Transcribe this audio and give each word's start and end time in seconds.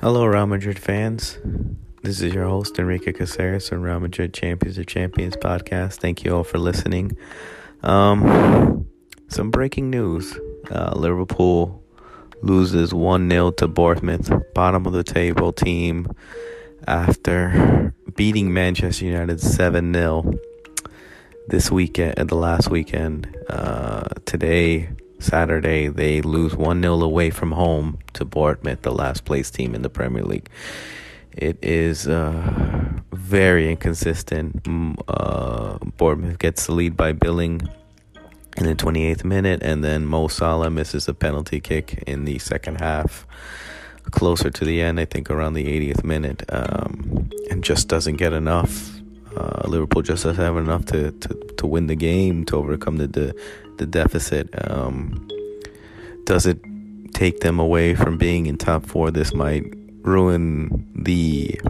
Hello, 0.00 0.26
Real 0.26 0.46
Madrid 0.46 0.78
fans. 0.78 1.38
This 2.02 2.20
is 2.20 2.34
your 2.34 2.44
host, 2.44 2.78
Enrique 2.78 3.12
Caceres 3.12 3.68
from 3.68 3.82
Real 3.82 4.00
Madrid 4.00 4.34
Champions 4.34 4.76
of 4.76 4.86
Champions 4.86 5.36
podcast. 5.36 5.94
Thank 5.94 6.24
you 6.24 6.34
all 6.36 6.44
for 6.44 6.58
listening. 6.58 7.16
Um, 7.82 8.86
some 9.28 9.50
breaking 9.50 9.90
news 9.90 10.36
uh, 10.70 10.92
Liverpool 10.96 11.82
loses 12.42 12.92
1 12.92 13.30
0 13.30 13.52
to 13.52 13.68
Bournemouth, 13.68 14.30
bottom 14.52 14.84
of 14.84 14.92
the 14.92 15.04
table 15.04 15.52
team, 15.52 16.08
after 16.88 17.94
beating 18.16 18.52
Manchester 18.52 19.04
United 19.04 19.40
7 19.40 19.94
0 19.94 20.32
this 21.46 21.70
weekend, 21.70 22.16
the 22.28 22.34
last 22.34 22.68
weekend. 22.68 23.34
Uh, 23.48 24.02
today, 24.26 24.90
Saturday, 25.24 25.88
they 25.88 26.20
lose 26.20 26.54
1 26.54 26.82
0 26.82 27.02
away 27.02 27.30
from 27.30 27.52
home 27.52 27.98
to 28.12 28.24
Bournemouth, 28.24 28.82
the 28.82 28.92
last 28.92 29.24
place 29.24 29.50
team 29.50 29.74
in 29.74 29.82
the 29.82 29.90
Premier 29.90 30.22
League. 30.22 30.48
It 31.32 31.58
is 31.62 32.06
uh, 32.06 32.92
very 33.12 33.70
inconsistent. 33.70 34.62
Mm, 34.62 34.96
uh, 35.08 35.78
Bournemouth 35.96 36.38
gets 36.38 36.66
the 36.66 36.72
lead 36.72 36.96
by 36.96 37.12
Billing 37.12 37.62
in 38.56 38.66
the 38.66 38.74
28th 38.74 39.24
minute, 39.24 39.62
and 39.62 39.82
then 39.82 40.06
Mo 40.06 40.28
Salah 40.28 40.70
misses 40.70 41.08
a 41.08 41.14
penalty 41.14 41.60
kick 41.60 42.04
in 42.06 42.24
the 42.24 42.38
second 42.38 42.80
half, 42.80 43.26
closer 44.10 44.50
to 44.50 44.64
the 44.64 44.80
end, 44.80 45.00
I 45.00 45.06
think 45.06 45.30
around 45.30 45.54
the 45.54 45.66
80th 45.66 46.04
minute, 46.04 46.44
um, 46.50 47.30
and 47.50 47.64
just 47.64 47.88
doesn't 47.88 48.16
get 48.16 48.32
enough. 48.32 48.93
Uh, 49.36 49.68
Liverpool 49.68 50.02
just 50.02 50.24
doesn't 50.24 50.42
have 50.42 50.56
enough 50.56 50.84
to, 50.86 51.10
to, 51.12 51.28
to 51.56 51.66
win 51.66 51.86
the 51.86 51.96
game 51.96 52.44
to 52.46 52.56
overcome 52.56 52.96
the 52.96 53.06
the, 53.06 53.34
the 53.78 53.86
deficit. 53.86 54.48
Um, 54.70 55.28
does 56.24 56.46
it 56.46 56.58
take 57.12 57.40
them 57.40 57.58
away 57.58 57.94
from 57.94 58.18
being 58.18 58.46
in 58.46 58.56
top 58.56 58.86
four? 58.86 59.10
This 59.10 59.34
might 59.34 59.64
ruin 60.02 60.90
the 60.94 61.60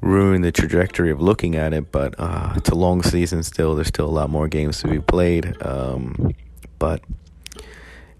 ruin 0.00 0.42
the 0.42 0.52
trajectory 0.52 1.10
of 1.10 1.20
looking 1.20 1.56
at 1.56 1.72
it. 1.72 1.90
But 1.90 2.14
uh, 2.18 2.52
it's 2.56 2.68
a 2.68 2.74
long 2.74 3.02
season 3.02 3.42
still. 3.42 3.74
There's 3.74 3.88
still 3.88 4.06
a 4.06 4.16
lot 4.20 4.30
more 4.30 4.48
games 4.48 4.80
to 4.82 4.88
be 4.88 5.00
played. 5.00 5.56
Um, 5.62 6.34
but 6.78 7.02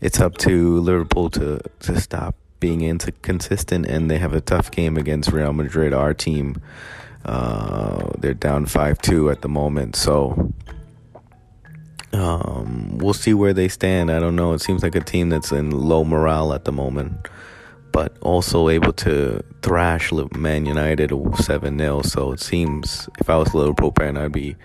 it's 0.00 0.20
up 0.20 0.36
to 0.38 0.80
Liverpool 0.80 1.30
to 1.30 1.60
to 1.80 2.00
stop 2.00 2.36
being 2.64 2.80
inconsistent, 2.80 3.84
and 3.84 4.10
they 4.10 4.16
have 4.16 4.32
a 4.32 4.40
tough 4.40 4.70
game 4.70 4.96
against 4.96 5.30
Real 5.30 5.52
Madrid, 5.52 5.92
our 5.92 6.14
team. 6.14 6.62
Uh, 7.26 8.08
they're 8.16 8.32
down 8.32 8.64
five 8.64 8.96
two 9.02 9.28
at 9.28 9.42
the 9.42 9.50
moment, 9.50 9.96
so 9.96 10.50
um, 12.14 12.96
we'll 12.96 13.12
see 13.12 13.34
where 13.34 13.52
they 13.52 13.68
stand. 13.68 14.10
I 14.10 14.18
don't 14.18 14.34
know. 14.34 14.54
It 14.54 14.62
seems 14.62 14.82
like 14.82 14.94
a 14.94 15.00
team 15.00 15.28
that's 15.28 15.52
in 15.52 15.72
low 15.72 16.04
morale 16.04 16.54
at 16.54 16.64
the 16.64 16.72
moment 16.72 17.28
but 17.92 18.16
also 18.22 18.68
able 18.68 18.92
to 18.92 19.40
thrash 19.62 20.10
Man 20.34 20.66
United 20.66 21.12
7 21.36 21.78
0. 21.78 22.02
So 22.02 22.32
it 22.32 22.40
seems 22.40 23.08
if 23.20 23.30
I 23.30 23.36
was 23.36 23.54
a 23.54 23.56
Liverpool 23.56 23.92
fan, 23.96 24.16
I'd 24.16 24.32
be 24.32 24.56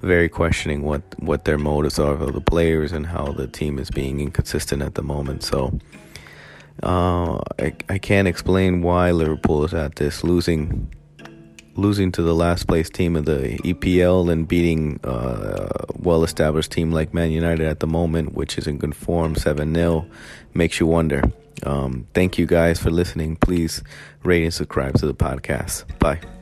very 0.00 0.30
questioning 0.30 0.80
what, 0.82 1.02
what 1.18 1.44
their 1.44 1.58
motives 1.58 1.98
are 1.98 2.14
of 2.14 2.32
the 2.32 2.40
players 2.40 2.92
and 2.92 3.04
how 3.04 3.26
the 3.32 3.46
team 3.46 3.78
is 3.78 3.90
being 3.90 4.20
inconsistent 4.20 4.80
at 4.80 4.94
the 4.94 5.02
moment. 5.02 5.42
So 5.42 5.78
uh, 6.82 7.38
I, 7.58 7.74
I 7.88 7.98
can't 7.98 8.28
explain 8.28 8.82
why 8.82 9.10
Liverpool 9.10 9.64
is 9.64 9.74
at 9.74 9.96
this, 9.96 10.24
losing 10.24 10.92
losing 11.78 12.10
to 12.10 12.22
the 12.22 12.34
last 12.34 12.66
place 12.66 12.90
team 12.90 13.14
of 13.14 13.24
the 13.24 13.56
EPL 13.62 14.32
and 14.32 14.48
beating 14.48 14.98
a 15.04 15.08
uh, 15.08 15.68
well 15.96 16.24
established 16.24 16.72
team 16.72 16.90
like 16.90 17.14
Man 17.14 17.30
United 17.30 17.66
at 17.66 17.80
the 17.80 17.86
moment, 17.86 18.34
which 18.34 18.58
is 18.58 18.66
in 18.66 18.78
good 18.78 18.96
form 18.96 19.36
7 19.36 19.74
0, 19.74 20.06
makes 20.54 20.80
you 20.80 20.86
wonder. 20.86 21.22
Um, 21.62 22.06
thank 22.14 22.38
you 22.38 22.46
guys 22.46 22.78
for 22.78 22.90
listening. 22.90 23.36
Please 23.36 23.82
rate 24.22 24.44
and 24.44 24.54
subscribe 24.54 24.94
to 24.98 25.06
the 25.06 25.14
podcast. 25.14 25.98
Bye. 25.98 26.37